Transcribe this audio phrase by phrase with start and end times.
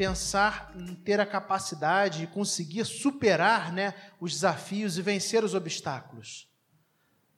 [0.00, 6.48] pensar em ter a capacidade de conseguir superar né, os desafios e vencer os obstáculos.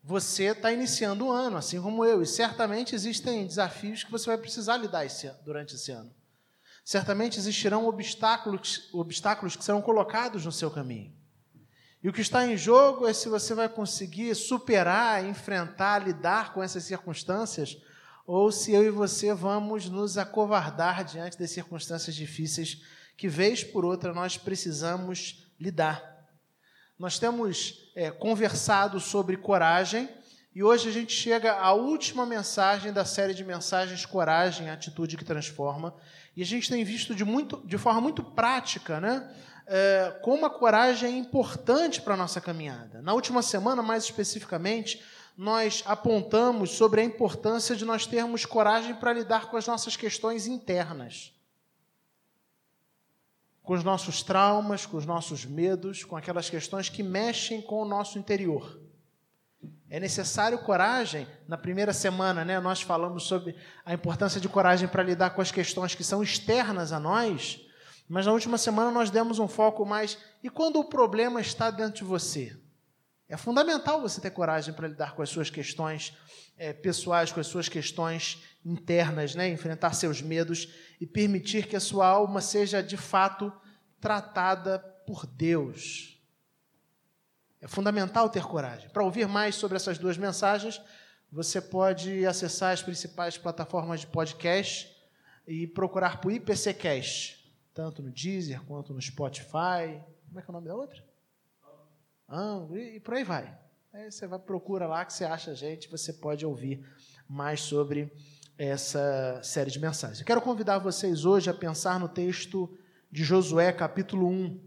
[0.00, 4.38] Você está iniciando o ano, assim como eu, e certamente existem desafios que você vai
[4.38, 6.14] precisar lidar esse, durante esse ano.
[6.84, 11.12] Certamente existirão obstáculos, obstáculos que serão colocados no seu caminho.
[12.00, 16.62] E o que está em jogo é se você vai conseguir superar, enfrentar, lidar com
[16.62, 17.76] essas circunstâncias,
[18.26, 22.82] ou se eu e você vamos nos acovardar diante das circunstâncias difíceis
[23.16, 26.12] que, vez por outra, nós precisamos lidar.
[26.98, 30.08] Nós temos é, conversado sobre coragem
[30.54, 35.24] e hoje a gente chega à última mensagem da série de mensagens Coragem, Atitude que
[35.24, 35.94] Transforma.
[36.36, 39.34] E a gente tem visto de, muito, de forma muito prática né,
[39.66, 43.00] é, como a coragem é importante para a nossa caminhada.
[43.00, 45.02] Na última semana, mais especificamente,
[45.36, 50.46] nós apontamos sobre a importância de nós termos coragem para lidar com as nossas questões
[50.46, 51.32] internas.
[53.62, 57.84] Com os nossos traumas, com os nossos medos, com aquelas questões que mexem com o
[57.84, 58.78] nosso interior.
[59.88, 61.26] É necessário coragem.
[61.46, 65.52] Na primeira semana, né, nós falamos sobre a importância de coragem para lidar com as
[65.52, 67.60] questões que são externas a nós,
[68.08, 70.18] mas na última semana nós demos um foco mais.
[70.42, 72.56] E quando o problema está dentro de você?
[73.32, 76.14] É fundamental você ter coragem para lidar com as suas questões
[76.54, 79.48] é, pessoais, com as suas questões internas, né?
[79.48, 80.68] enfrentar seus medos
[81.00, 83.50] e permitir que a sua alma seja de fato
[83.98, 86.20] tratada por Deus.
[87.58, 88.90] É fundamental ter coragem.
[88.90, 90.78] Para ouvir mais sobre essas duas mensagens,
[91.30, 94.94] você pode acessar as principais plataformas de podcast
[95.48, 99.98] e procurar por IPCcast, tanto no Deezer quanto no Spotify.
[100.26, 101.11] Como é que é o nome da outra?
[102.32, 103.58] Ângulo, e, por aí vai.
[103.92, 106.82] Aí você vai procura lá que você acha a gente, você pode ouvir
[107.28, 108.10] mais sobre
[108.56, 110.20] essa série de mensagens.
[110.20, 112.74] Eu quero convidar vocês hoje a pensar no texto
[113.10, 114.60] de Josué, capítulo 1,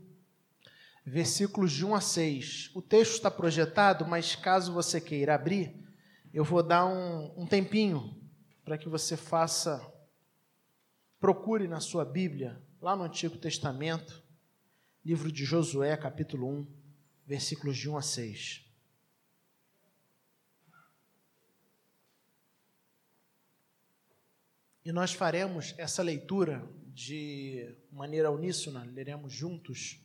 [1.03, 2.71] versículos de 1 a 6.
[2.75, 5.75] O texto está projetado, mas caso você queira abrir,
[6.31, 8.15] eu vou dar um, um tempinho
[8.63, 9.81] para que você faça,
[11.19, 14.23] procure na sua Bíblia, lá no Antigo Testamento,
[15.03, 16.84] livro de Josué, capítulo 1
[17.25, 18.65] versículos de 1 a 6.
[24.85, 26.63] E nós faremos essa leitura
[26.93, 29.99] de maneira uníssona, leremos juntos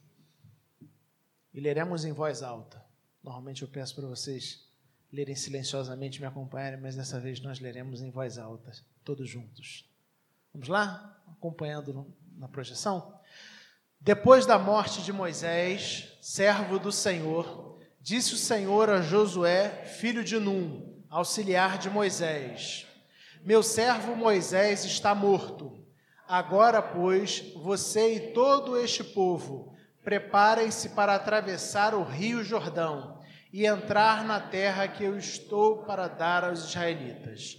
[1.53, 2.83] e leremos em voz alta.
[3.23, 4.67] Normalmente eu peço para vocês
[5.13, 8.73] lerem silenciosamente e me acompanharem, mas dessa vez nós leremos em voz alta,
[9.05, 9.89] todos juntos.
[10.53, 11.23] Vamos lá?
[11.29, 12.07] Acompanhando
[12.37, 13.20] na projeção?
[14.03, 20.39] Depois da morte de Moisés, servo do Senhor, disse o Senhor a Josué, filho de
[20.39, 22.87] Num, auxiliar de Moisés:
[23.45, 25.85] Meu servo Moisés está morto.
[26.27, 33.21] Agora, pois, você e todo este povo, preparem-se para atravessar o rio Jordão
[33.53, 37.59] e entrar na terra que eu estou para dar aos israelitas.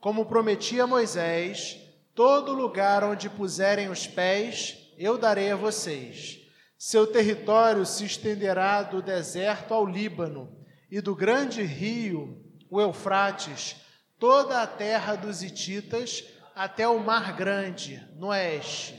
[0.00, 1.78] Como prometi a Moisés,
[2.12, 6.40] todo lugar onde puserem os pés, eu darei a vocês.
[6.78, 10.56] Seu território se estenderá do deserto ao Líbano
[10.90, 13.76] e do grande rio, o Eufrates,
[14.18, 16.24] toda a terra dos Hititas
[16.54, 18.94] até o Mar Grande, no oeste.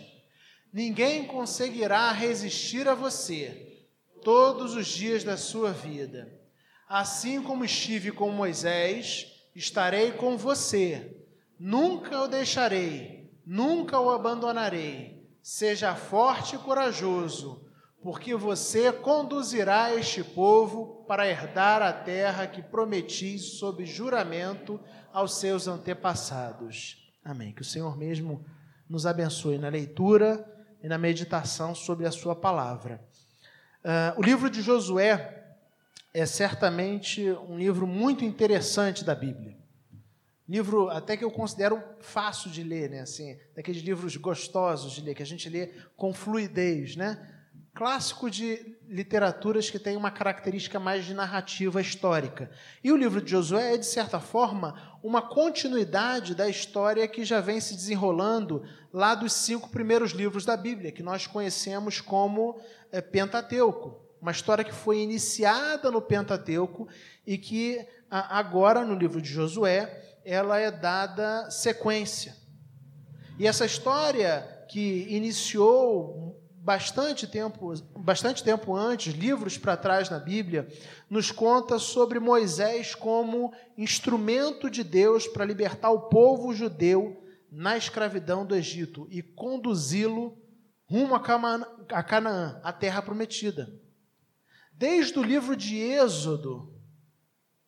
[0.72, 3.86] Ninguém conseguirá resistir a você
[4.24, 6.32] todos os dias da sua vida.
[6.88, 11.26] Assim como estive com Moisés, estarei com você.
[11.60, 15.17] Nunca o deixarei, nunca o abandonarei.
[15.50, 17.66] Seja forte e corajoso,
[18.02, 24.78] porque você conduzirá este povo para herdar a terra que prometi sob juramento
[25.14, 27.10] aos seus antepassados.
[27.24, 27.54] Amém.
[27.54, 28.46] Que o Senhor mesmo
[28.90, 30.46] nos abençoe na leitura
[30.84, 33.02] e na meditação sobre a Sua palavra.
[33.86, 35.56] Uh, o livro de Josué
[36.14, 39.58] é certamente um livro muito interessante da Bíblia.
[40.48, 43.02] Livro até que eu considero fácil de ler, né?
[43.02, 47.34] Assim, daqueles livros gostosos de ler, que a gente lê com fluidez, né?
[47.74, 52.50] Clássico de literaturas que tem uma característica mais de narrativa histórica.
[52.82, 57.42] E o livro de Josué é, de certa forma, uma continuidade da história que já
[57.42, 62.60] vem se desenrolando lá dos cinco primeiros livros da Bíblia, que nós conhecemos como
[62.92, 64.00] é, Pentateuco.
[64.22, 66.88] Uma história que foi iniciada no Pentateuco
[67.26, 72.36] e que agora, no livro de Josué, ela é dada sequência.
[73.40, 80.68] E essa história que iniciou bastante tempo, bastante tempo antes, livros para trás na Bíblia,
[81.10, 88.46] nos conta sobre Moisés como instrumento de Deus para libertar o povo judeu na escravidão
[88.46, 90.38] do Egito e conduzi-lo
[90.86, 93.74] rumo a Canaã, a terra prometida.
[94.74, 96.74] Desde o livro de Êxodo,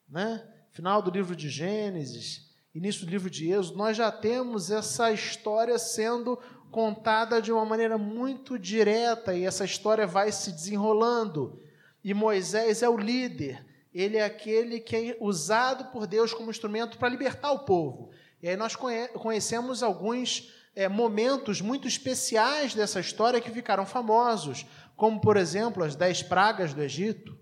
[0.09, 0.45] né?
[0.71, 2.48] final do livro de Gênesis,
[2.79, 6.39] início do livro de Êxodo, nós já temos essa história sendo
[6.71, 11.61] contada de uma maneira muito direta e essa história vai se desenrolando.
[12.01, 16.97] E Moisés é o líder, ele é aquele que é usado por Deus como instrumento
[16.97, 18.11] para libertar o povo.
[18.41, 24.65] E aí nós conhecemos alguns é, momentos muito especiais dessa história que ficaram famosos,
[24.95, 27.37] como, por exemplo, as dez pragas do Egito.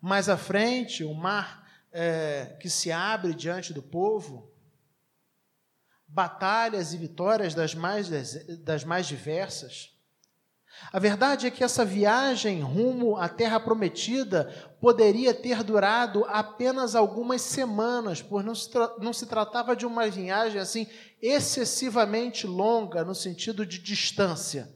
[0.00, 1.63] Mais à frente, o mar
[1.94, 4.52] é, que se abre diante do povo,
[6.08, 8.08] batalhas e vitórias das mais,
[8.64, 9.94] das mais diversas.
[10.92, 17.42] A verdade é que essa viagem rumo à Terra Prometida poderia ter durado apenas algumas
[17.42, 20.88] semanas, pois não se, não se tratava de uma viagem assim
[21.22, 24.68] excessivamente longa no sentido de distância,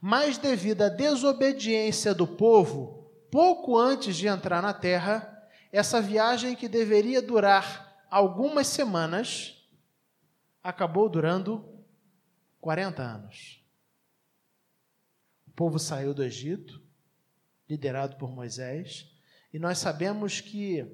[0.00, 5.33] mas devido à desobediência do povo, pouco antes de entrar na Terra,
[5.76, 9.66] essa viagem que deveria durar algumas semanas
[10.62, 11.68] acabou durando
[12.60, 13.60] 40 anos.
[15.48, 16.80] O povo saiu do Egito,
[17.68, 19.10] liderado por Moisés,
[19.52, 20.86] e nós sabemos que,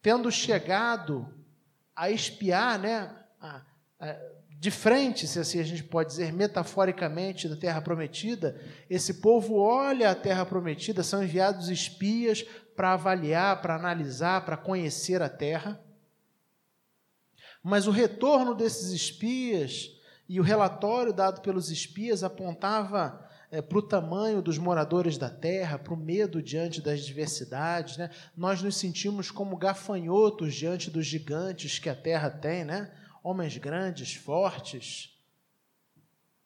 [0.00, 1.26] tendo chegado
[1.96, 3.62] a espiar, né, a,
[3.98, 4.16] a,
[4.60, 10.08] de frente, se assim a gente pode dizer metaforicamente, da terra prometida, esse povo olha
[10.08, 12.44] a terra prometida, são enviados espias
[12.80, 15.78] para avaliar, para analisar, para conhecer a terra.
[17.62, 19.90] Mas o retorno desses espias
[20.26, 25.78] e o relatório dado pelos espias apontava é, para o tamanho dos moradores da terra,
[25.78, 27.98] para o medo diante das diversidades.
[27.98, 28.08] Né?
[28.34, 32.90] Nós nos sentimos como gafanhotos diante dos gigantes que a terra tem, né?
[33.22, 35.20] homens grandes, fortes.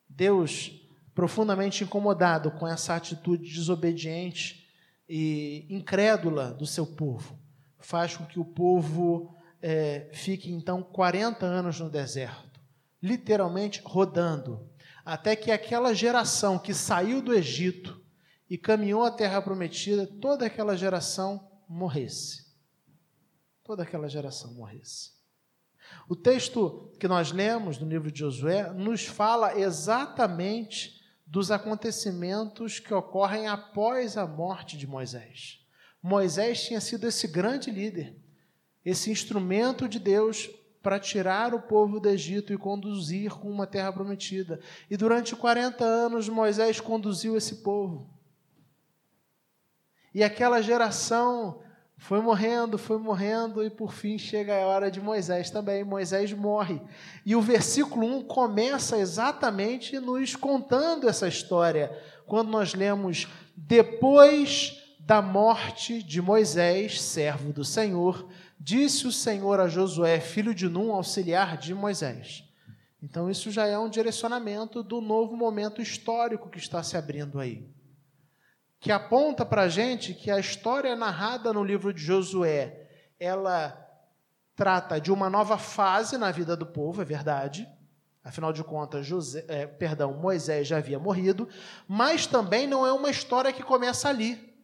[0.09, 0.73] Deus,
[1.15, 4.64] profundamente incomodado com essa atitude desobediente
[5.17, 7.39] e incrédula do seu povo,
[7.79, 9.33] faz com que o povo
[9.63, 12.61] é, fique então 40 anos no deserto,
[13.01, 14.69] literalmente rodando,
[15.05, 18.05] até que aquela geração que saiu do Egito
[18.51, 22.47] e caminhou à terra prometida, toda aquela geração morresse.
[23.63, 25.13] Toda aquela geração morresse.
[26.09, 31.04] O texto que nós lemos no livro de Josué nos fala exatamente
[31.35, 35.59] dos acontecimentos que ocorrem após a morte de Moisés.
[36.01, 38.17] Moisés tinha sido esse grande líder,
[38.85, 40.49] esse instrumento de Deus
[40.81, 44.61] para tirar o povo do Egito e conduzir com uma terra prometida.
[44.89, 48.09] E durante 40 anos Moisés conduziu esse povo.
[50.15, 51.64] E aquela geração
[51.97, 55.85] foi morrendo, foi morrendo, e por fim chega a hora de Moisés também.
[55.85, 56.81] Moisés morre.
[57.25, 65.23] E o versículo 1 começa exatamente nos contando essa história, quando nós lemos: Depois da
[65.23, 68.27] morte de Moisés, servo do Senhor,
[68.65, 72.45] Disse o Senhor a Josué, filho de Num, auxiliar de Moisés.
[73.03, 77.69] Então, isso já é um direcionamento do novo momento histórico que está se abrindo aí.
[78.85, 82.87] Que aponta para a gente que a história narrada no livro de Josué,
[83.19, 83.75] ela
[84.55, 87.67] trata de uma nova fase na vida do povo, é verdade.
[88.23, 91.49] Afinal de contas, José, é, perdão, Moisés já havia morrido,
[91.89, 94.55] mas também não é uma história que começa ali.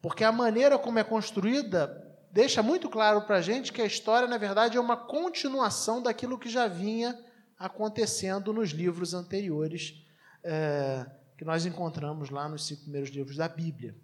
[0.00, 4.28] Porque a maneira como é construída deixa muito claro para a gente que a história,
[4.28, 7.18] na verdade, é uma continuação daquilo que já vinha
[7.58, 10.06] acontecendo nos livros anteriores
[10.44, 11.06] é,
[11.40, 13.96] que nós encontramos lá nos cinco primeiros livros da Bíblia.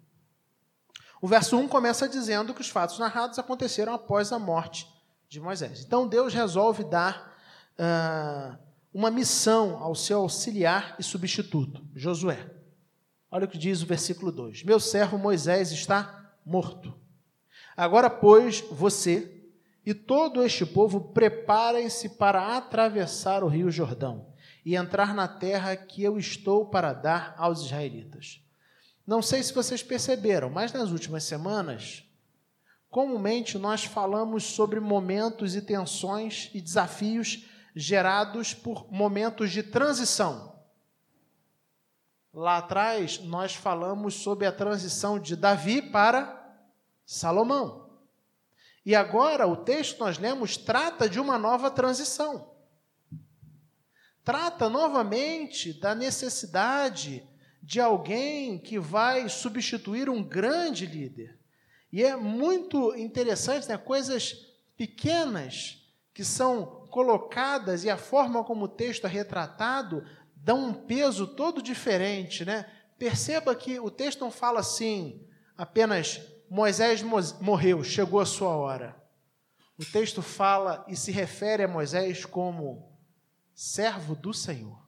[1.21, 4.87] O verso 1 começa dizendo que os fatos narrados aconteceram após a morte
[5.29, 5.83] de Moisés.
[5.85, 7.37] Então Deus resolve dar
[7.77, 8.57] uh,
[8.91, 12.43] uma missão ao seu auxiliar e substituto, Josué.
[13.29, 16.91] Olha o que diz o versículo 2: Meu servo Moisés está morto.
[17.75, 19.47] Agora, pois, você
[19.85, 24.25] e todo este povo preparem-se para atravessar o rio Jordão
[24.67, 28.41] e entrar na terra que eu estou para dar aos israelitas.
[29.05, 32.03] Não sei se vocês perceberam, mas nas últimas semanas,
[32.89, 40.57] comumente nós falamos sobre momentos e tensões e desafios gerados por momentos de transição
[42.39, 46.55] Lá atrás, nós falamos sobre a transição de Davi para
[47.03, 47.89] Salomão.
[48.85, 52.56] E agora, o texto que nós lemos trata de uma nova transição.
[54.27, 57.25] Trata novamente da necessidade
[57.63, 61.39] de alguém que vai substituir um grande líder.
[61.89, 63.77] E é muito interessante, né?
[63.77, 64.33] coisas
[64.75, 65.81] pequenas
[66.13, 70.03] que são colocadas e a forma como o texto é retratado
[70.35, 72.65] dão um peso todo diferente, né?
[72.99, 75.25] Perceba que o texto não fala assim,
[75.57, 76.19] apenas
[76.49, 77.01] Moisés
[77.39, 78.93] morreu, chegou a sua hora.
[79.79, 82.96] O texto fala e se refere a Moisés como
[83.57, 84.87] servo do Senhor.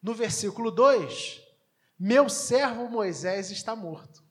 [0.00, 1.42] No versículo 2,
[1.98, 4.22] meu servo Moisés está morto.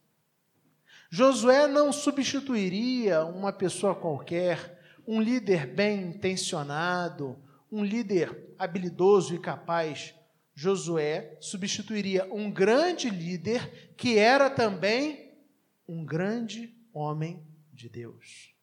[1.10, 7.38] Josué não substituiria uma pessoa qualquer, um líder bem intencionado,
[7.70, 10.16] um líder habilidoso e capaz.
[10.56, 15.38] Josué substituiria um grande líder que era também
[15.86, 18.57] um grande homem de Deus.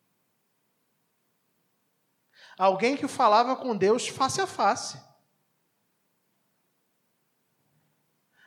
[2.58, 5.02] Alguém que falava com Deus face a face.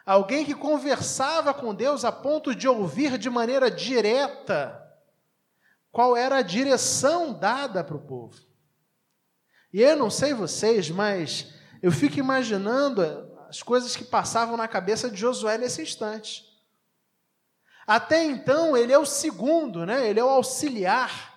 [0.06, 4.84] Alguém que conversava com Deus a ponto de ouvir de maneira direta
[5.92, 8.40] qual era a direção dada para o povo.
[9.74, 13.04] E eu não sei vocês, mas eu fico imaginando
[13.50, 16.46] as coisas que passavam na cabeça de Josué nesse instante.
[17.86, 20.08] Até então, ele é o segundo, né?
[20.08, 21.37] ele é o auxiliar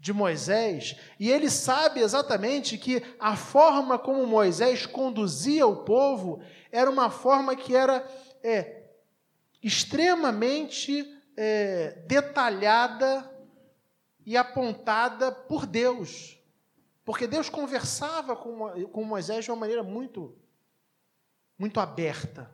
[0.00, 6.42] de Moisés, e ele sabe exatamente que a forma como Moisés conduzia o povo
[6.72, 8.02] era uma forma que era
[8.42, 8.82] é,
[9.62, 13.30] extremamente é, detalhada
[14.24, 16.40] e apontada por Deus.
[17.04, 20.34] Porque Deus conversava com, com Moisés de uma maneira muito,
[21.58, 22.50] muito aberta.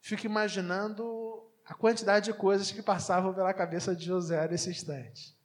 [0.00, 5.38] Fico imaginando a quantidade de coisas que passavam pela cabeça de José nesse instante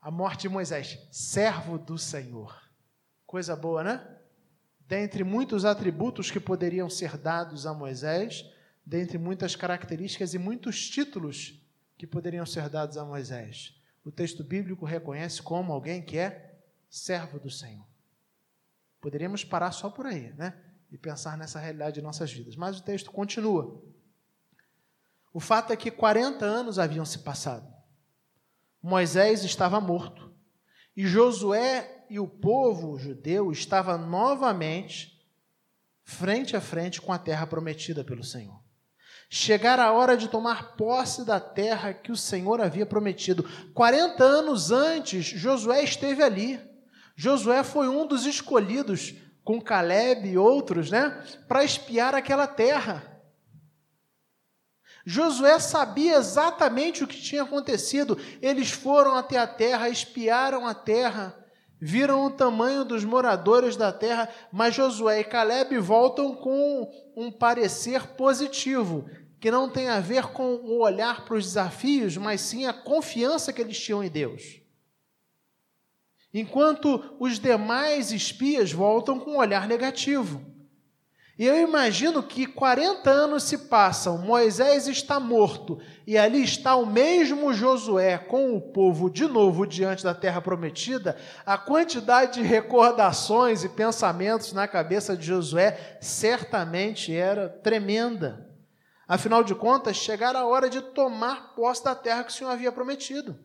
[0.00, 2.56] a morte de Moisés, servo do Senhor.
[3.26, 4.16] Coisa boa, né?
[4.86, 8.44] Dentre muitos atributos que poderiam ser dados a Moisés,
[8.84, 11.62] dentre muitas características e muitos títulos
[11.98, 13.74] que poderiam ser dados a Moisés,
[14.04, 17.86] o texto bíblico reconhece como alguém que é servo do Senhor.
[19.00, 20.54] Poderíamos parar só por aí, né?
[20.90, 22.56] E pensar nessa realidade de nossas vidas.
[22.56, 23.82] Mas o texto continua.
[25.32, 27.77] O fato é que 40 anos haviam se passado.
[28.82, 30.32] Moisés estava morto.
[30.96, 35.18] E Josué e o povo judeu estavam novamente
[36.02, 38.58] frente a frente com a terra prometida pelo Senhor.
[39.30, 43.44] Chegara a hora de tomar posse da terra que o Senhor havia prometido.
[43.74, 46.58] 40 anos antes, Josué esteve ali.
[47.14, 53.17] Josué foi um dos escolhidos, com Caleb e outros, né, para espiar aquela terra.
[55.04, 58.18] Josué sabia exatamente o que tinha acontecido.
[58.42, 61.34] Eles foram até a terra, espiaram a terra,
[61.80, 68.06] viram o tamanho dos moradores da terra, mas Josué e Caleb voltam com um parecer
[68.08, 69.08] positivo,
[69.40, 73.52] que não tem a ver com o olhar para os desafios, mas sim a confiança
[73.52, 74.60] que eles tinham em Deus.
[76.34, 80.44] Enquanto os demais espias voltam com um olhar negativo.
[81.38, 86.84] E eu imagino que 40 anos se passam, Moisés está morto, e ali está o
[86.84, 91.16] mesmo Josué com o povo de novo diante da terra prometida.
[91.46, 98.50] A quantidade de recordações e pensamentos na cabeça de Josué certamente era tremenda.
[99.06, 102.72] Afinal de contas, chegara a hora de tomar posse da terra que o Senhor havia
[102.72, 103.38] prometido.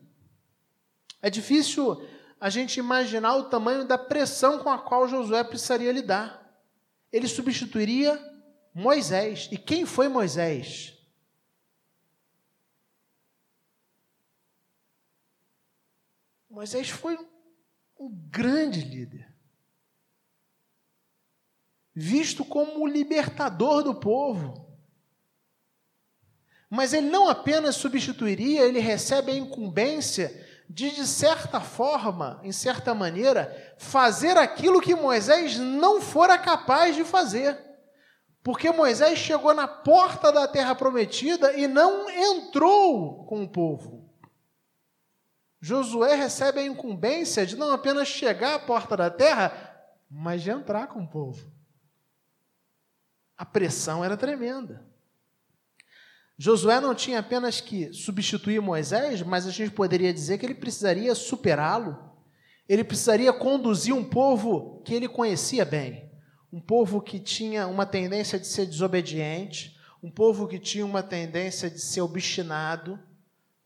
[1.22, 2.04] É difícil
[2.40, 6.43] a gente imaginar o tamanho da pressão com a qual Josué precisaria lidar
[7.14, 8.20] ele substituiria
[8.74, 9.48] Moisés.
[9.52, 10.98] E quem foi Moisés?
[16.50, 17.16] Moisés foi
[17.96, 19.32] um grande líder,
[21.94, 24.76] visto como o libertador do povo.
[26.68, 30.43] Mas ele não apenas substituiria, ele recebe a incumbência
[30.74, 37.04] de, de certa forma, em certa maneira, fazer aquilo que Moisés não fora capaz de
[37.04, 37.56] fazer.
[38.42, 44.12] Porque Moisés chegou na porta da terra prometida e não entrou com o povo.
[45.60, 49.52] Josué recebe a incumbência de não apenas chegar à porta da terra,
[50.10, 51.52] mas de entrar com o povo.
[53.38, 54.84] A pressão era tremenda.
[56.36, 61.14] Josué não tinha apenas que substituir Moisés, mas a gente poderia dizer que ele precisaria
[61.14, 62.12] superá-lo.
[62.68, 66.10] Ele precisaria conduzir um povo que ele conhecia bem,
[66.52, 71.70] um povo que tinha uma tendência de ser desobediente, um povo que tinha uma tendência
[71.70, 72.98] de ser obstinado,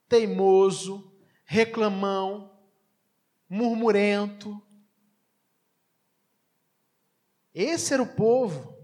[0.08, 1.12] teimoso,
[1.44, 2.52] reclamão,
[3.48, 4.60] murmurento.
[7.54, 8.77] Esse era o povo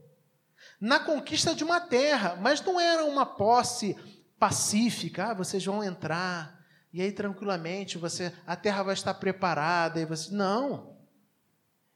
[0.85, 3.97] na conquista de uma terra, mas não era uma posse
[4.39, 6.63] pacífica, ah, vocês vão entrar,
[6.93, 10.95] e aí tranquilamente você a terra vai estar preparada e você não.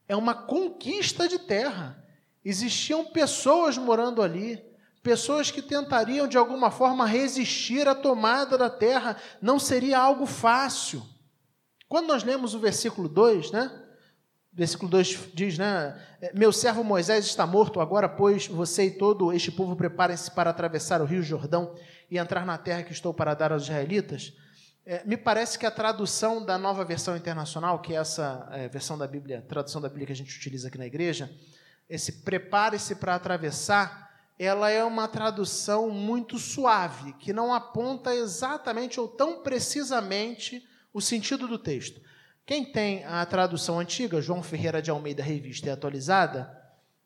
[0.09, 2.03] É uma conquista de terra.
[2.43, 4.65] Existiam pessoas morando ali,
[5.03, 11.07] pessoas que tentariam de alguma forma resistir à tomada da terra, não seria algo fácil.
[11.91, 13.85] Quando nós lemos o versículo 2, né?
[14.59, 15.97] Versículo 2 diz, né?
[16.35, 21.01] Meu servo Moisés está morto, agora, pois, você e todo este povo preparem-se para atravessar
[21.01, 21.77] o rio Jordão
[22.11, 24.33] e entrar na terra que estou para dar aos israelitas.
[24.85, 28.99] É, me parece que a tradução da nova versão internacional, que é essa é, versão
[28.99, 31.31] da Bíblia, tradução da Bíblia que a gente utiliza aqui na igreja,
[31.89, 39.07] esse prepare-se para atravessar, ela é uma tradução muito suave, que não aponta exatamente ou
[39.07, 42.01] tão precisamente o sentido do texto.
[42.49, 46.51] Quem tem a tradução antiga, João Ferreira de Almeida, revista e atualizada,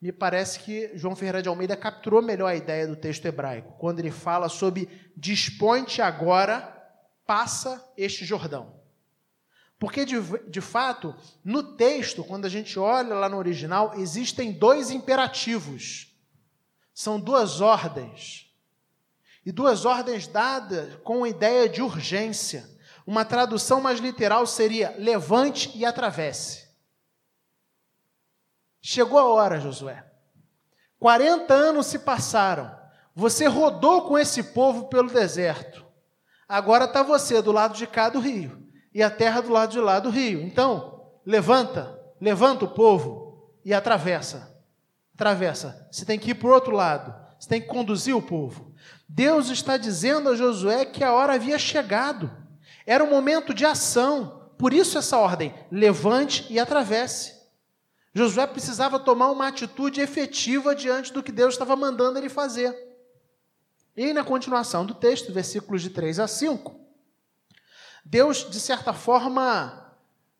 [0.01, 3.99] me parece que João Ferreira de Almeida capturou melhor a ideia do texto hebraico, quando
[3.99, 6.61] ele fala sobre dispõe-te agora,
[7.25, 8.73] passa este Jordão.
[9.77, 10.15] Porque, de,
[10.47, 16.07] de fato, no texto, quando a gente olha lá no original, existem dois imperativos.
[16.93, 18.49] São duas ordens.
[19.45, 22.72] E duas ordens dadas com a ideia de urgência.
[23.05, 26.67] Uma tradução mais literal seria: levante e atravesse.
[28.81, 30.05] Chegou a hora, Josué.
[30.99, 32.73] 40 anos se passaram.
[33.15, 35.85] Você rodou com esse povo pelo deserto.
[36.47, 39.79] Agora está você do lado de cá do rio e a terra do lado de
[39.79, 40.41] lá do rio.
[40.41, 44.53] Então, levanta, levanta o povo e atravessa.
[45.13, 45.87] Atravessa.
[45.91, 47.13] Você tem que ir para o outro lado.
[47.39, 48.73] Você tem que conduzir o povo.
[49.07, 52.31] Deus está dizendo a Josué que a hora havia chegado.
[52.85, 54.49] Era um momento de ação.
[54.57, 57.33] Por isso essa ordem: levante e atravesse.
[58.13, 62.75] Josué precisava tomar uma atitude efetiva diante do que Deus estava mandando ele fazer.
[63.97, 66.79] E na continuação do texto, versículos de 3 a 5,
[68.05, 69.95] Deus, de certa forma,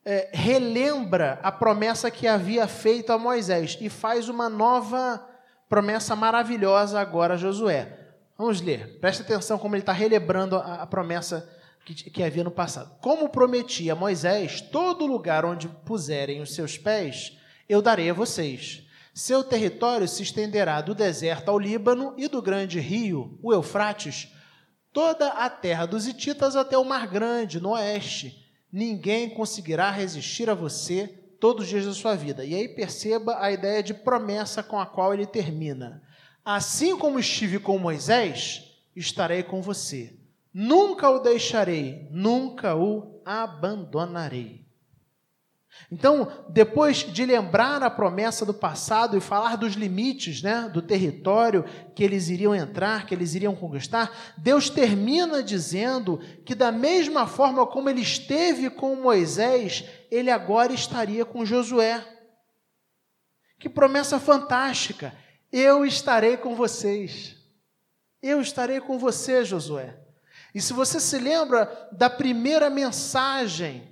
[0.06, 5.24] é, relembra a promessa que havia feito a Moisés e faz uma nova
[5.70, 8.00] promessa maravilhosa agora a Josué.
[8.38, 11.50] Vamos ler, preste atenção como ele está relembrando a, a promessa
[11.86, 12.96] que, que havia no passado.
[13.02, 18.84] Como prometi a Moisés, todo lugar onde puserem os seus pés, eu darei a vocês.
[19.13, 24.30] Seu território se estenderá do deserto ao Líbano e do grande rio, o Eufrates,
[24.91, 28.43] toda a terra dos Hititas até o Mar Grande, no oeste.
[28.72, 31.08] Ninguém conseguirá resistir a você
[31.39, 32.43] todos os dias da sua vida.
[32.43, 36.02] E aí perceba a ideia de promessa com a qual ele termina.
[36.43, 38.63] Assim como estive com Moisés,
[38.96, 40.23] estarei com você
[40.54, 44.63] Nunca o deixarei, nunca o abandonarei.
[45.92, 51.66] Então, depois de lembrar a promessa do passado e falar dos limites né, do território
[51.96, 57.66] que eles iriam entrar, que eles iriam conquistar, Deus termina dizendo que, da mesma forma
[57.66, 62.06] como ele esteve com Moisés, ele agora estaria com Josué.
[63.60, 65.16] Que promessa fantástica!
[65.52, 67.36] Eu estarei com vocês.
[68.22, 70.03] Eu estarei com você, Josué.
[70.54, 73.92] E se você se lembra da primeira mensagem,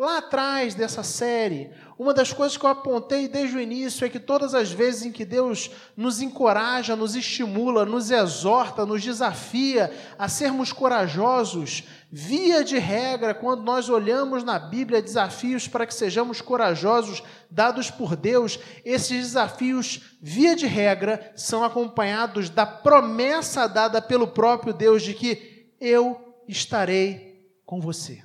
[0.00, 4.18] lá atrás dessa série, uma das coisas que eu apontei desde o início é que
[4.18, 10.26] todas as vezes em que Deus nos encoraja, nos estimula, nos exorta, nos desafia a
[10.26, 17.22] sermos corajosos, via de regra, quando nós olhamos na Bíblia desafios para que sejamos corajosos,
[17.50, 24.72] dados por Deus, esses desafios, via de regra, são acompanhados da promessa dada pelo próprio
[24.72, 25.49] Deus de que
[25.80, 28.22] eu estarei com você.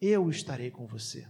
[0.00, 1.26] Eu estarei com você.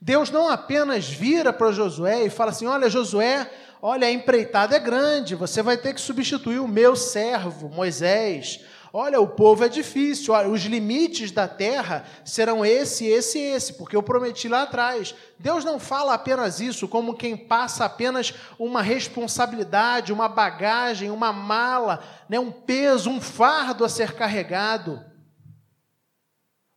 [0.00, 4.78] Deus não apenas vira para Josué e fala assim: Olha, Josué, olha, a empreitada é
[4.78, 8.64] grande, você vai ter que substituir o meu servo, Moisés.
[8.94, 13.72] Olha, o povo é difícil, olha, os limites da terra serão esse, esse e esse,
[13.72, 15.14] porque eu prometi lá atrás.
[15.38, 22.04] Deus não fala apenas isso como quem passa apenas uma responsabilidade, uma bagagem, uma mala,
[22.28, 25.02] né, um peso, um fardo a ser carregado.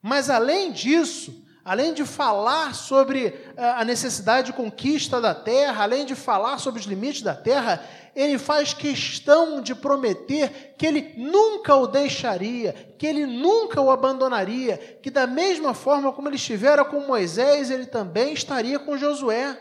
[0.01, 6.05] Mas além disso, além de falar sobre eh, a necessidade de conquista da terra, além
[6.05, 7.83] de falar sobre os limites da terra,
[8.15, 14.77] ele faz questão de prometer que ele nunca o deixaria, que ele nunca o abandonaria,
[15.01, 19.59] que da mesma forma como ele estivera com Moisés, ele também estaria com Josué.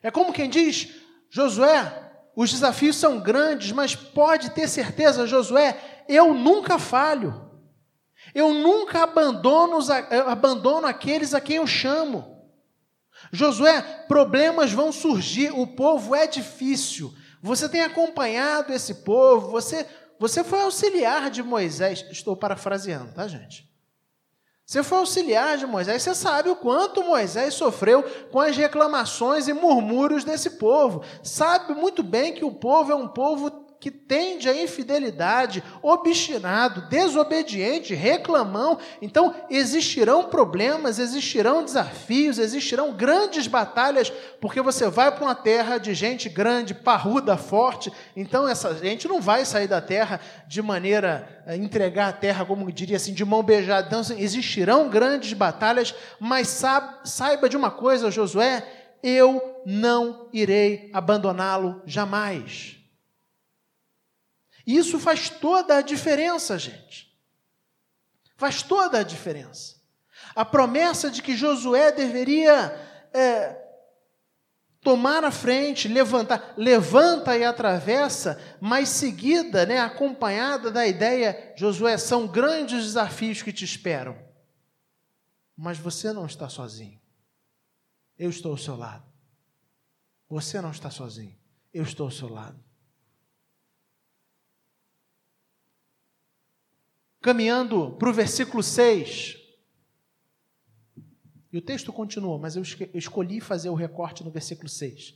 [0.00, 0.94] É como quem diz:
[1.28, 5.76] Josué, os desafios são grandes, mas pode ter certeza, Josué,
[6.08, 7.49] eu nunca falho.
[8.34, 9.78] Eu nunca abandono,
[10.26, 12.38] abandono aqueles a quem eu chamo.
[13.32, 17.14] Josué, problemas vão surgir, o povo é difícil.
[17.42, 19.86] Você tem acompanhado esse povo, você
[20.20, 22.04] você foi auxiliar de Moisés.
[22.10, 23.66] Estou parafraseando, tá, gente?
[24.66, 29.54] Você foi auxiliar de Moisés, você sabe o quanto Moisés sofreu com as reclamações e
[29.54, 31.02] murmúrios desse povo.
[31.24, 37.94] Sabe muito bem que o povo é um povo que tende à infidelidade, obstinado, desobediente,
[37.94, 38.78] reclamão.
[39.00, 45.94] Então, existirão problemas, existirão desafios, existirão grandes batalhas, porque você vai para uma terra de
[45.94, 47.90] gente grande, parruda, forte.
[48.14, 52.70] Então, essa gente não vai sair da terra de maneira a entregar a terra, como
[52.70, 53.86] diria assim, de mão beijada.
[53.86, 56.62] Então, assim, existirão grandes batalhas, mas
[57.02, 58.62] saiba de uma coisa, Josué,
[59.02, 62.79] eu não irei abandoná-lo jamais.
[64.66, 67.10] Isso faz toda a diferença, gente.
[68.36, 69.76] Faz toda a diferença.
[70.34, 72.74] A promessa de que Josué deveria
[73.12, 73.60] é,
[74.80, 82.26] tomar a frente, levantar, levanta e atravessa, mas seguida, né, acompanhada da ideia, Josué, são
[82.26, 84.16] grandes desafios que te esperam.
[85.56, 86.98] Mas você não está sozinho.
[88.18, 89.04] Eu estou ao seu lado.
[90.28, 91.36] Você não está sozinho.
[91.72, 92.58] Eu estou ao seu lado.
[97.20, 99.36] Caminhando para o versículo 6.
[101.52, 102.62] E o texto continua, mas eu
[102.94, 105.14] escolhi fazer o recorte no versículo 6.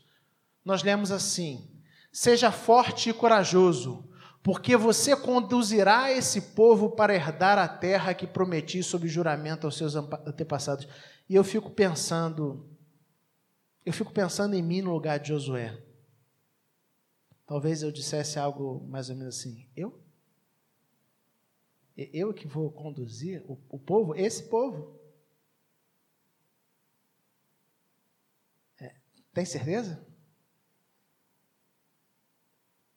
[0.65, 1.71] Nós lemos assim:
[2.13, 4.11] Seja forte e corajoso,
[4.43, 9.95] porque você conduzirá esse povo para herdar a terra que prometi sob juramento aos seus
[9.95, 10.89] antepassados.
[11.29, 12.69] E eu fico pensando,
[13.87, 15.81] eu fico pensando em mim no lugar de Josué.
[17.47, 20.04] Talvez eu dissesse algo mais ou menos assim: Eu?
[21.97, 24.99] Eu que vou conduzir o, o povo, esse povo.
[28.81, 28.95] É,
[29.33, 30.05] tem certeza?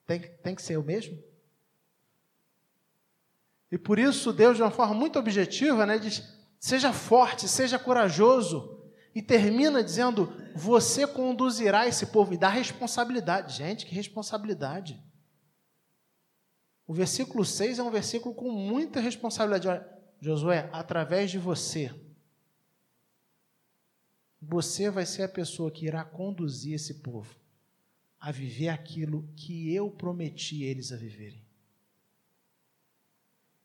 [0.05, 1.21] Tem, tem que ser eu mesmo?
[3.71, 6.23] E por isso Deus, de uma forma muito objetiva, né, diz:
[6.59, 8.75] seja forte, seja corajoso.
[9.13, 13.57] E termina dizendo: você conduzirá esse povo e dá responsabilidade.
[13.57, 15.03] Gente, que responsabilidade.
[16.87, 19.67] O versículo 6 é um versículo com muita responsabilidade.
[19.67, 19.85] Olha,
[20.21, 21.93] Josué, através de você,
[24.41, 27.35] você vai ser a pessoa que irá conduzir esse povo
[28.19, 31.45] a viver aquilo que eu prometi eles a viverem.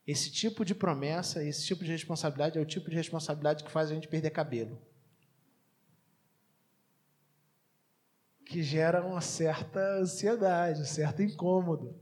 [0.04, 3.90] Esse tipo de promessa, esse tipo de responsabilidade é o tipo de responsabilidade que faz
[3.90, 4.82] a gente perder cabelo.
[8.44, 12.01] Que gera uma certa ansiedade, um certo incômodo.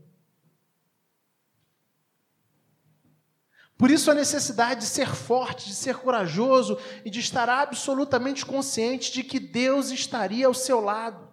[3.81, 9.11] Por isso a necessidade de ser forte, de ser corajoso e de estar absolutamente consciente
[9.11, 11.27] de que Deus estaria ao seu lado.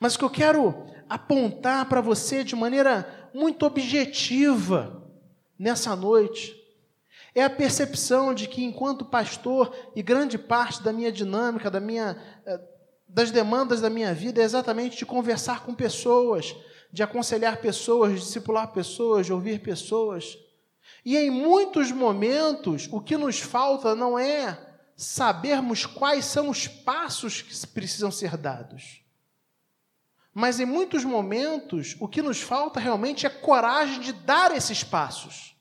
[0.00, 5.06] Mas o que eu quero apontar para você de maneira muito objetiva
[5.58, 6.56] nessa noite
[7.34, 12.16] é a percepção de que, enquanto pastor, e grande parte da minha dinâmica, da minha,
[12.46, 12.60] eh,
[13.06, 16.56] das demandas da minha vida é exatamente de conversar com pessoas,
[16.96, 20.38] de aconselhar pessoas, de discipular pessoas, de ouvir pessoas.
[21.04, 24.58] E em muitos momentos, o que nos falta não é
[24.96, 29.02] sabermos quais são os passos que precisam ser dados.
[30.32, 35.54] Mas em muitos momentos, o que nos falta realmente é coragem de dar esses passos.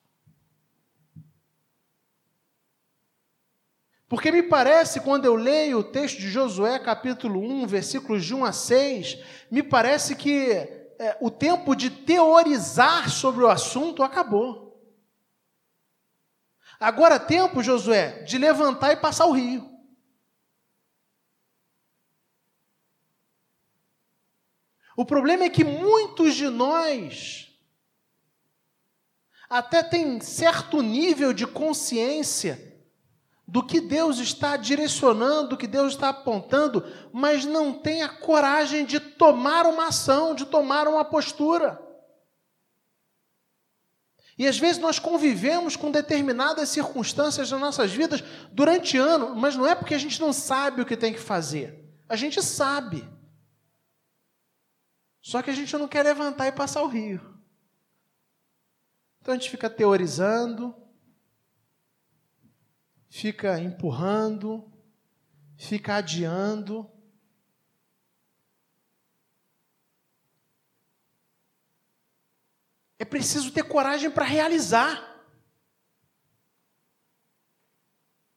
[4.08, 8.46] Porque me parece, quando eu leio o texto de Josué, capítulo 1, versículos de 1
[8.46, 9.20] a 6,
[9.52, 14.66] me parece que é, o tempo de teorizar sobre o assunto acabou.
[16.80, 19.76] Agora é tempo, Josué, de levantar e passar o rio.
[24.98, 27.54] O problema é que muitos de nós
[29.50, 32.65] até têm certo nível de consciência
[33.48, 38.86] do que Deus está direcionando, do que Deus está apontando, mas não tem a coragem
[38.86, 41.82] de tomar uma ação, de tomar uma postura.
[44.38, 49.66] E às vezes nós convivemos com determinadas circunstâncias nas nossas vidas durante ano, mas não
[49.66, 51.86] é porque a gente não sabe o que tem que fazer.
[52.10, 53.08] A gente sabe.
[55.22, 57.36] Só que a gente não quer levantar e passar o rio.
[59.22, 60.76] Então a gente fica teorizando,
[63.16, 64.70] fica empurrando,
[65.56, 66.92] fica adiando.
[73.00, 75.26] É preciso ter coragem para realizar,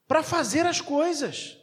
[0.07, 1.59] para fazer as coisas,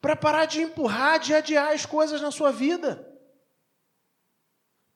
[0.00, 3.15] para parar de empurrar, de adiar as coisas na sua vida.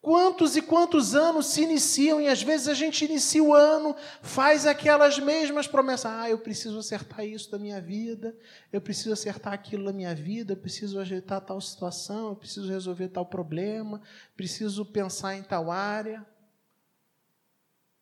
[0.02, 4.64] Quantos e quantos anos se iniciam e às vezes a gente inicia o ano, faz
[4.64, 6.10] aquelas mesmas promessas.
[6.10, 8.34] Ah, eu preciso acertar isso da minha vida,
[8.72, 13.08] eu preciso acertar aquilo da minha vida, eu preciso ajeitar tal situação, eu preciso resolver
[13.08, 14.00] tal problema,
[14.34, 16.26] preciso pensar em tal área.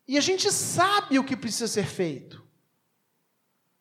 [0.06, 2.46] E a gente sabe o que precisa ser feito,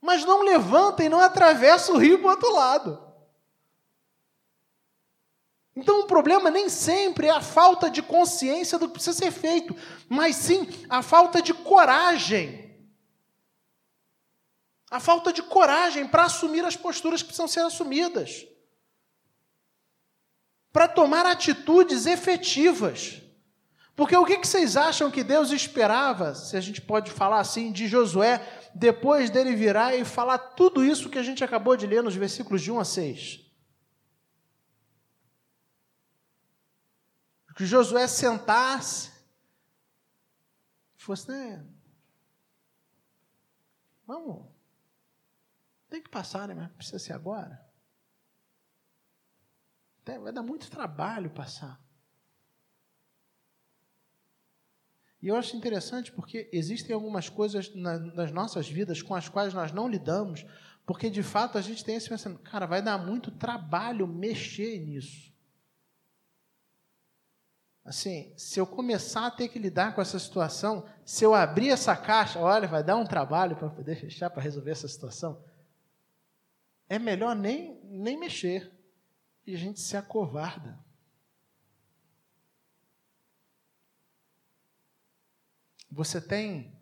[0.02, 3.07] mas não levanta e não atravessa o rio para o outro lado.
[5.78, 9.76] Então o problema nem sempre é a falta de consciência do que precisa ser feito,
[10.10, 12.76] mas sim a falta de coragem.
[14.90, 18.48] A falta de coragem para assumir as posturas que precisam ser assumidas.
[20.74, 23.22] Para tomar atitudes efetivas.
[23.96, 27.88] Porque o que vocês acham que Deus esperava, se a gente pode falar assim, de
[27.88, 28.42] Josué,
[28.74, 32.64] depois dele virar e falar tudo isso que a gente acabou de ler nos versículos
[32.64, 33.47] de 1 a 6?
[37.58, 39.12] Que Josué sentasse,
[40.96, 41.66] fosse, né?
[44.06, 44.46] Vamos,
[45.90, 46.54] tem que passar, né?
[46.54, 47.66] Mas precisa ser agora.
[50.06, 51.82] Vai dar muito trabalho passar.
[55.20, 59.52] E eu acho interessante porque existem algumas coisas na, nas nossas vidas com as quais
[59.56, 60.46] nós não lidamos,
[60.86, 65.36] porque de fato a gente tem esse pensamento, cara, vai dar muito trabalho mexer nisso.
[67.88, 71.96] Assim, se eu começar a ter que lidar com essa situação, se eu abrir essa
[71.96, 75.42] caixa, olha, vai dar um trabalho para poder fechar, para resolver essa situação.
[76.90, 78.70] É melhor nem, nem mexer.
[79.46, 80.78] E a gente se acovarda.
[85.90, 86.78] Você tem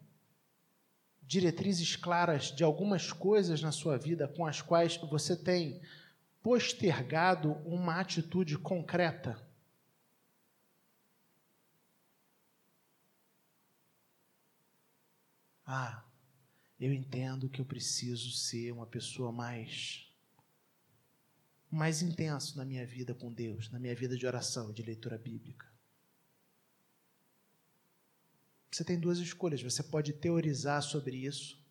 [1.21, 5.79] diretrizes claras de algumas coisas na sua vida com as quais você tem
[6.41, 9.44] postergado uma atitude concreta
[15.65, 16.03] Ah,
[16.79, 20.01] eu entendo que eu preciso ser uma pessoa mais
[21.71, 25.67] mais intenso na minha vida com Deus, na minha vida de oração, de leitura bíblica.
[28.71, 31.61] Você tem duas escolhas, você pode teorizar sobre isso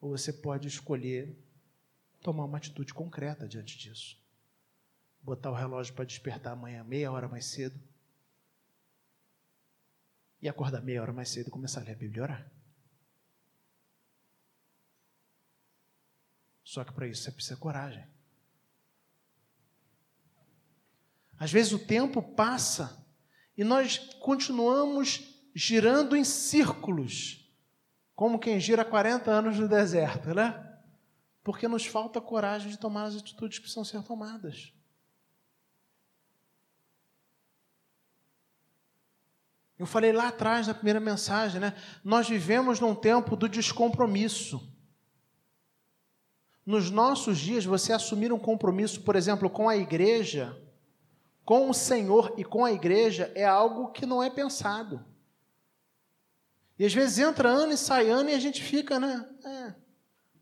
[0.00, 1.36] ou você pode escolher
[2.20, 4.18] tomar uma atitude concreta diante disso.
[5.22, 7.78] Botar o relógio para despertar amanhã meia hora mais cedo
[10.40, 12.52] e acordar meia hora mais cedo e começar a ler a Bíblia e orar.
[16.74, 18.04] Só que para isso você precisa coragem.
[21.38, 23.06] Às vezes o tempo passa
[23.56, 25.22] e nós continuamos
[25.54, 27.48] girando em círculos,
[28.16, 30.80] como quem gira 40 anos no deserto, né?
[31.44, 34.72] Porque nos falta coragem de tomar as atitudes que precisam ser tomadas.
[39.78, 41.72] Eu falei lá atrás, na primeira mensagem, né?
[42.02, 44.73] Nós vivemos num tempo do descompromisso
[46.64, 50.58] nos nossos dias, você assumir um compromisso, por exemplo, com a igreja,
[51.44, 55.04] com o Senhor e com a igreja, é algo que não é pensado.
[56.78, 59.28] E às vezes entra ano e sai ano e a gente fica, né?
[59.44, 59.74] É,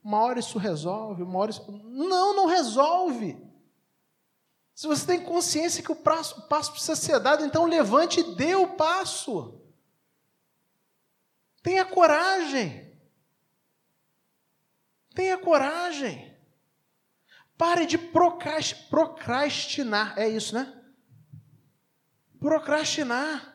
[0.02, 1.70] uma hora isso resolve, uma hora isso.
[1.70, 3.36] Não, não resolve.
[4.74, 8.54] Se você tem consciência que o passo, passo precisa ser dado, então levante e dê
[8.54, 9.60] o passo.
[11.62, 12.91] Tenha coragem.
[15.14, 16.36] Tenha coragem.
[17.56, 20.18] Pare de procrastinar.
[20.18, 20.70] É isso, né?
[22.38, 23.52] Procrastinar.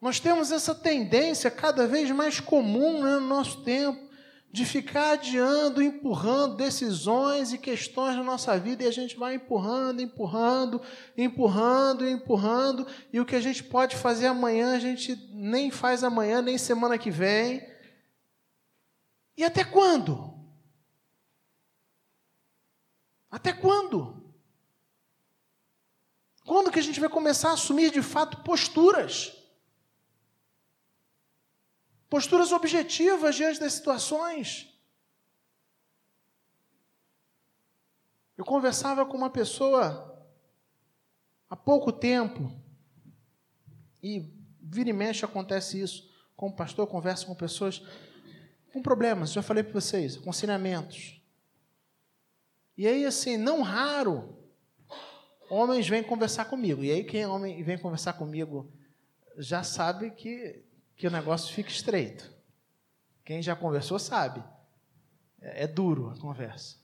[0.00, 4.08] Nós temos essa tendência cada vez mais comum né, no nosso tempo
[4.52, 10.02] de ficar adiando, empurrando decisões e questões na nossa vida e a gente vai empurrando,
[10.02, 10.80] empurrando,
[11.16, 16.42] empurrando, empurrando e o que a gente pode fazer amanhã a gente nem faz amanhã,
[16.42, 17.69] nem semana que vem.
[19.40, 20.38] E até quando?
[23.30, 24.30] Até quando?
[26.44, 29.32] Quando que a gente vai começar a assumir de fato posturas?
[32.10, 34.78] Posturas objetivas diante das situações.
[38.36, 40.22] Eu conversava com uma pessoa
[41.48, 42.52] há pouco tempo,
[44.02, 44.20] e
[44.60, 46.14] vira e mexe acontece isso.
[46.36, 47.82] Como pastor, conversa com pessoas
[48.72, 51.20] com problemas, já falei para vocês, aconselhamentos.
[52.76, 54.38] E aí, assim, não raro,
[55.50, 56.82] homens vêm conversar comigo.
[56.82, 58.72] E aí, quem é homem vem conversar comigo
[59.36, 60.64] já sabe que,
[60.96, 62.32] que o negócio fica estreito.
[63.24, 64.42] Quem já conversou sabe.
[65.40, 66.79] É, é duro a conversa.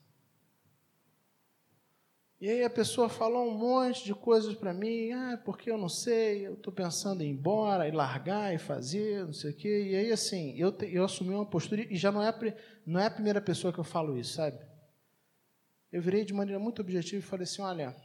[2.38, 5.88] E aí a pessoa falou um monte de coisas para mim, ah, porque eu não
[5.88, 9.88] sei, eu estou pensando em ir embora, e largar, e fazer, não sei o quê.
[9.90, 12.35] E aí, assim, eu, te, eu assumi uma postura, e já não é,
[12.85, 14.59] não é a primeira pessoa que eu falo isso, sabe?
[15.90, 17.96] Eu virei de maneira muito objetiva e falei assim, olha,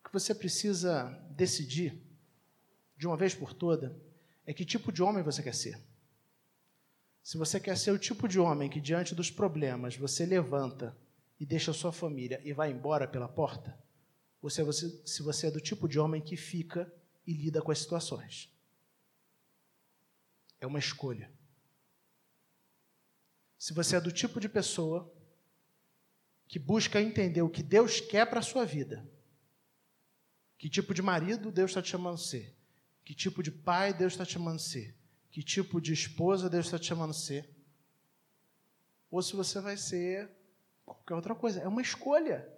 [0.00, 2.02] o que você precisa decidir,
[2.98, 3.98] de uma vez por toda,
[4.44, 5.80] é que tipo de homem você quer ser.
[7.22, 10.94] Se você quer ser o tipo de homem que, diante dos problemas, você levanta
[11.38, 13.78] e deixa sua família e vai embora pela porta?
[14.40, 16.92] Ou se você, se você é do tipo de homem que fica
[17.26, 18.52] e lida com as situações?
[20.60, 21.32] É uma escolha.
[23.58, 25.12] Se você é do tipo de pessoa
[26.46, 29.06] que busca entender o que Deus quer para a sua vida,
[30.56, 32.56] que tipo de marido Deus está te chamando a ser,
[33.04, 34.94] que tipo de pai Deus está te chamando a ser,
[35.30, 37.48] que tipo de esposa Deus está te chamando a ser,
[39.10, 40.30] ou se você vai ser
[40.94, 41.60] qualquer outra coisa.
[41.60, 42.48] É uma escolha.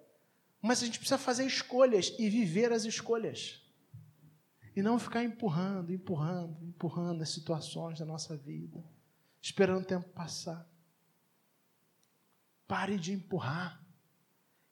[0.63, 3.63] Mas a gente precisa fazer escolhas e viver as escolhas.
[4.75, 8.85] E não ficar empurrando, empurrando, empurrando as situações da nossa vida,
[9.43, 10.69] esperando o tempo passar.
[12.67, 13.85] Pare de empurrar.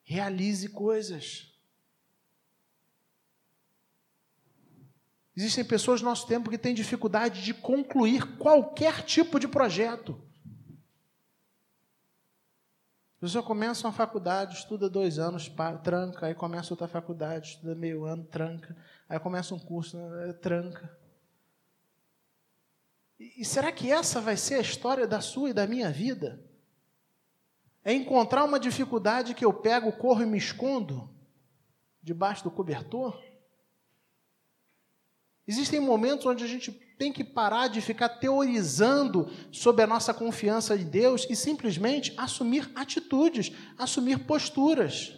[0.05, 1.53] Realize coisas.
[5.37, 10.21] Existem pessoas no nosso tempo que têm dificuldade de concluir qualquer tipo de projeto.
[13.18, 15.50] A pessoa começa uma faculdade, estuda dois anos,
[15.83, 18.76] tranca, aí começa outra faculdade, estuda meio ano, tranca,
[19.09, 20.96] aí começa um curso, né, tranca.
[23.18, 26.40] E, e será que essa vai ser a história da sua e da minha vida?
[27.85, 31.11] É encontrar uma dificuldade que eu pego, corro e me escondo
[32.00, 33.20] debaixo do cobertor?
[35.49, 40.77] Existem momentos onde a gente tem que parar de ficar teorizando sobre a nossa confiança
[40.77, 45.15] em Deus e simplesmente assumir atitudes, assumir posturas.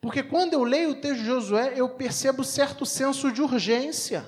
[0.00, 4.24] Porque quando eu leio o texto de Josué, eu percebo certo senso de urgência.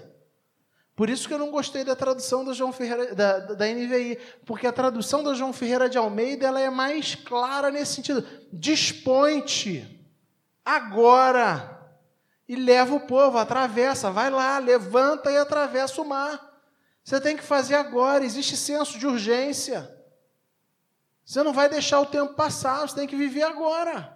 [0.97, 4.67] Por isso que eu não gostei da tradução da, João Ferreira, da, da NVI, porque
[4.67, 8.27] a tradução da João Ferreira de Almeida ela é mais clara nesse sentido.
[8.53, 10.05] Dispõe-te
[10.65, 11.74] agora
[12.49, 16.53] e leva o povo, atravessa, vai lá, levanta e atravessa o mar.
[17.03, 19.91] Você tem que fazer agora, existe senso de urgência.
[21.25, 24.15] Você não vai deixar o tempo passar, você tem que viver agora.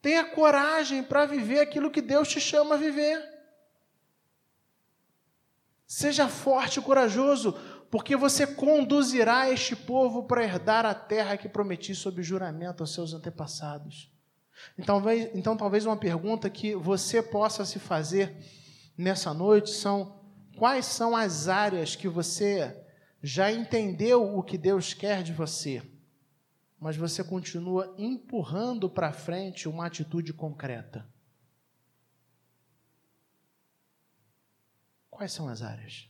[0.00, 3.22] Tenha coragem para viver aquilo que Deus te chama a viver.
[5.86, 7.52] Seja forte e corajoso,
[7.90, 13.12] porque você conduzirá este povo para herdar a terra que prometi sob juramento aos seus
[13.12, 14.15] antepassados.
[14.78, 15.02] Então,
[15.34, 18.36] então, talvez uma pergunta que você possa se fazer
[18.96, 20.20] nessa noite são:
[20.56, 22.84] quais são as áreas que você
[23.22, 25.82] já entendeu o que Deus quer de você,
[26.78, 31.06] mas você continua empurrando para frente uma atitude concreta?
[35.10, 36.08] Quais são as áreas?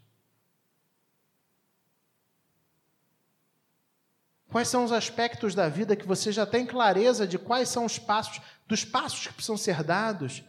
[4.57, 7.99] Quais são os aspectos da vida que você já tem clareza de quais são os
[7.99, 10.43] passos, dos passos que precisam ser dados,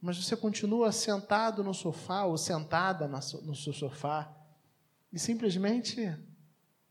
[0.00, 4.36] mas você continua sentado no sofá ou sentada no seu sofá
[5.12, 6.12] e simplesmente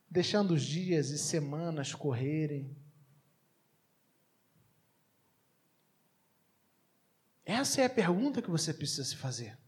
[0.10, 2.74] deixando os dias e semanas correrem?
[7.44, 9.60] Essa é a pergunta que você precisa se fazer.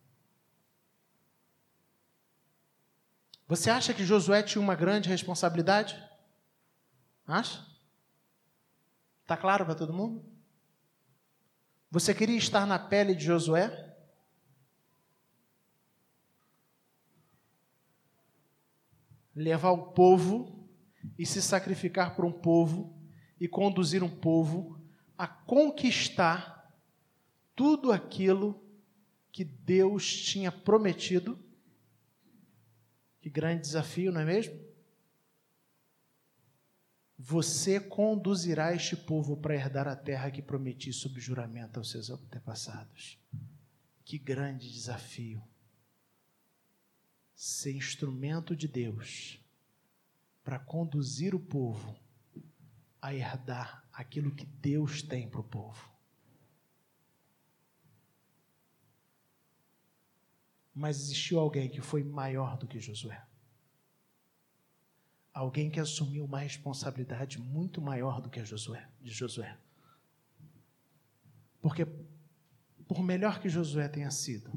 [3.46, 6.13] Você acha que Josué tinha uma grande responsabilidade?
[7.26, 7.66] Acha?
[9.22, 10.24] Está claro para todo mundo?
[11.90, 13.96] Você queria estar na pele de Josué?
[19.36, 20.68] Levar o povo
[21.18, 23.00] e se sacrificar por um povo
[23.40, 24.80] e conduzir um povo
[25.18, 26.74] a conquistar
[27.56, 28.62] tudo aquilo
[29.32, 31.40] que Deus tinha prometido.
[33.22, 34.63] Que grande desafio, não é mesmo?
[37.18, 43.20] Você conduzirá este povo para herdar a terra que prometi sob juramento aos seus antepassados.
[44.04, 45.42] Que grande desafio!
[47.36, 49.40] Ser instrumento de Deus
[50.44, 51.98] para conduzir o povo
[53.02, 55.92] a herdar aquilo que Deus tem para o povo.
[60.74, 63.24] Mas existiu alguém que foi maior do que Josué
[65.34, 69.58] alguém que assumiu uma responsabilidade muito maior do que a Josué, de Josué.
[71.60, 71.86] Porque,
[72.88, 74.52] por melhor que Josué tenha sido,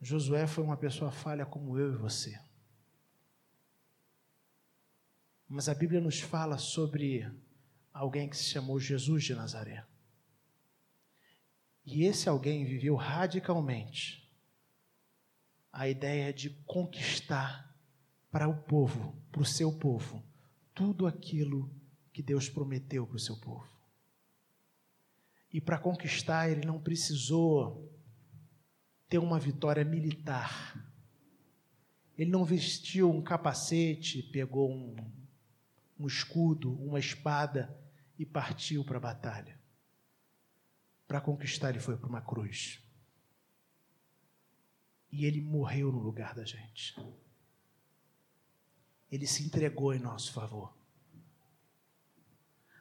[0.00, 2.38] Josué foi uma pessoa falha como eu e você.
[5.48, 7.26] Mas a Bíblia nos fala sobre
[7.92, 9.86] alguém que se chamou Jesus de Nazaré.
[11.86, 14.30] E esse alguém viveu radicalmente
[15.72, 17.67] a ideia de conquistar
[18.38, 20.24] para o povo, para o seu povo,
[20.72, 21.68] tudo aquilo
[22.12, 23.68] que Deus prometeu para o seu povo.
[25.52, 27.92] E para conquistar, ele não precisou
[29.08, 30.88] ter uma vitória militar.
[32.16, 34.94] Ele não vestiu um capacete, pegou um,
[35.98, 37.76] um escudo, uma espada
[38.16, 39.58] e partiu para a batalha.
[41.08, 42.80] Para conquistar, ele foi para uma cruz.
[45.10, 46.94] E ele morreu no lugar da gente.
[49.10, 50.76] Ele se entregou em nosso favor.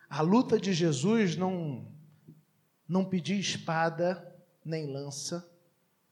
[0.09, 1.91] A luta de Jesus não
[2.87, 5.45] não pedia espada, nem lança,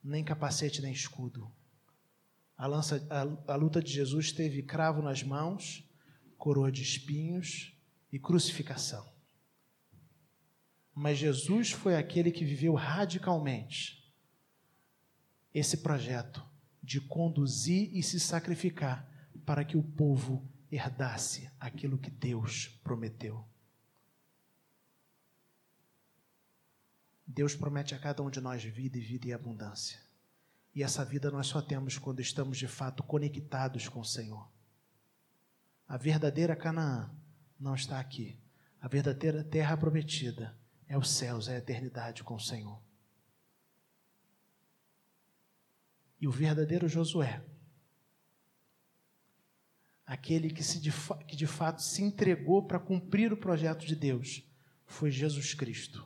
[0.04, 1.50] nem capacete, nem escudo.
[2.58, 5.90] A, lança, a, a luta de Jesus teve cravo nas mãos,
[6.38, 7.74] coroa de espinhos
[8.12, 9.10] e crucificação.
[10.94, 14.14] Mas Jesus foi aquele que viveu radicalmente
[15.54, 16.46] esse projeto
[16.84, 19.10] de conduzir e se sacrificar
[19.46, 23.48] para que o povo herdasse aquilo que Deus prometeu.
[27.28, 30.00] Deus promete a cada um de nós vida e vida e abundância.
[30.74, 34.50] E essa vida nós só temos quando estamos de fato conectados com o Senhor.
[35.88, 37.10] A verdadeira Canaã
[37.60, 38.38] não está aqui.
[38.82, 42.82] A verdadeira terra prometida é os céus, é a eternidade com o Senhor.
[46.20, 47.44] E o verdadeiro Josué,
[50.06, 50.80] aquele que, se
[51.28, 54.44] que de fato se entregou para cumprir o projeto de Deus,
[54.86, 56.06] foi Jesus Cristo,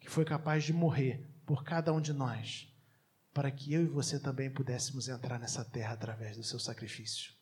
[0.00, 2.72] que foi capaz de morrer por cada um de nós,
[3.32, 7.32] para que eu e você também pudéssemos entrar nessa terra através do seu sacrifício.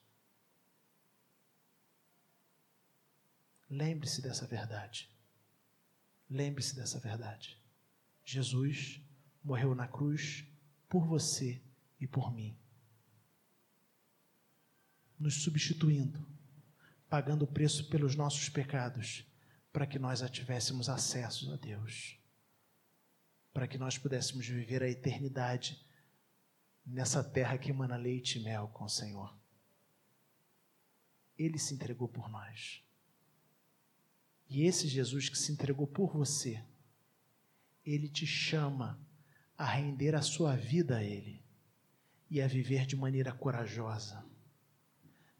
[3.68, 5.10] Lembre-se dessa verdade.
[6.28, 7.60] Lembre-se dessa verdade.
[8.24, 9.00] Jesus
[9.42, 10.44] morreu na cruz
[10.88, 11.60] por você
[12.00, 12.56] e por mim,
[15.18, 16.26] nos substituindo,
[17.08, 19.24] pagando o preço pelos nossos pecados,
[19.72, 22.18] para que nós tivéssemos acesso a Deus,
[23.52, 25.84] para que nós pudéssemos viver a eternidade
[26.84, 29.36] nessa terra que emana leite e mel com o Senhor.
[31.38, 32.82] Ele se entregou por nós.
[34.48, 36.62] E esse Jesus que se entregou por você,
[37.84, 38.98] ele te chama
[39.56, 41.42] a render a sua vida a Ele
[42.28, 44.24] e a viver de maneira corajosa,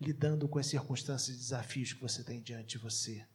[0.01, 3.27] lidando com as circunstâncias e desafios que você tem diante de você.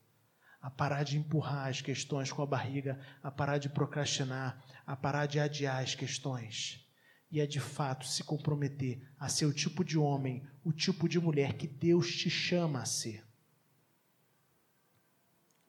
[0.61, 5.25] A parar de empurrar as questões com a barriga, a parar de procrastinar, a parar
[5.25, 6.85] de adiar as questões
[7.31, 11.19] e a de fato se comprometer a ser o tipo de homem, o tipo de
[11.19, 13.25] mulher que Deus te chama a ser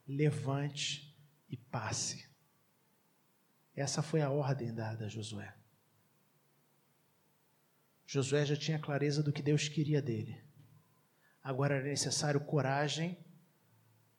[0.06, 1.16] levante
[1.48, 2.28] e passe.
[3.74, 5.54] Essa foi a ordem dada a Josué.
[8.06, 10.42] Josué já tinha clareza do que Deus queria dele.
[11.42, 13.18] Agora era necessário coragem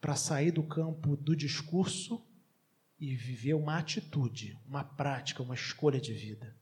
[0.01, 2.25] para sair do campo do discurso
[2.99, 6.55] e viver uma atitude, uma prática, uma escolha de vida.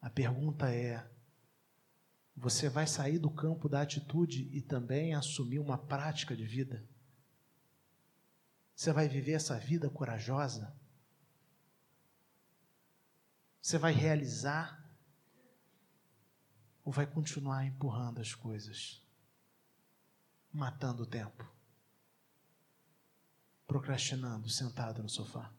[0.00, 1.04] A pergunta é:
[2.36, 6.84] você vai sair do campo da atitude e também assumir uma prática de vida?
[8.74, 10.74] Você vai viver essa vida corajosa?
[13.60, 14.88] Você vai realizar?
[16.82, 19.06] Ou vai continuar empurrando as coisas?
[20.52, 21.48] Matando o tempo?
[23.66, 25.52] Procrastinando, sentado no sofá?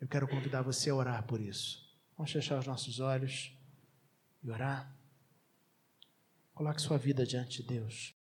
[0.00, 1.88] Eu quero convidar você a orar por isso.
[2.16, 3.56] Vamos fechar os nossos olhos
[4.42, 4.94] e orar.
[6.54, 8.17] Coloque sua vida diante de Deus.